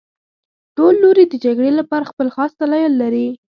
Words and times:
ټول 0.75 0.93
لوري 1.03 1.23
د 1.27 1.33
جګړې 1.45 1.71
لپاره 1.79 2.09
خپل 2.11 2.27
خاص 2.35 2.51
دلایل 2.61 2.93
لري 3.01 3.27